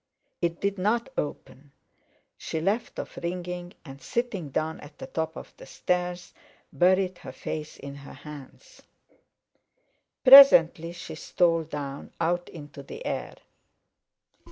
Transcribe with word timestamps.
It 0.41 0.59
did 0.59 0.79
not 0.79 1.09
open; 1.15 1.73
she 2.35 2.59
left 2.59 2.97
off 2.97 3.17
ringing, 3.21 3.75
and, 3.85 4.01
sitting 4.01 4.49
down 4.49 4.79
at 4.79 4.97
the 4.97 5.05
top 5.05 5.35
of 5.35 5.53
the 5.57 5.67
stairs, 5.67 6.33
buried 6.73 7.19
her 7.19 7.31
face 7.31 7.77
in 7.77 7.93
her 7.97 8.13
hands. 8.15 8.81
Presently 10.23 10.93
she 10.93 11.13
stole 11.13 11.65
down, 11.65 12.13
out 12.19 12.49
into 12.49 12.81
the 12.81 13.05
air. 13.05 13.35